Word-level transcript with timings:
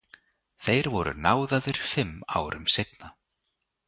Þeir 0.67 0.87
voru 0.93 1.11
náðaðir 1.25 1.79
fimm 1.91 2.15
árum 2.39 2.65
seinna. 2.77 3.13